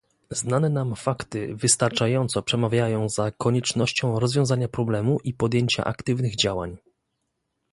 Znane 0.29 0.69
nam 0.69 0.95
fakty 0.95 1.55
wystarczająco 1.55 2.41
przemawiają 2.43 3.09
za 3.09 3.31
koniecznością 3.31 4.19
rozwiązania 4.19 4.67
problemu 4.67 5.19
i 5.23 5.33
podjęcia 5.33 5.83
aktywnych 5.83 6.35
działań 6.35 6.77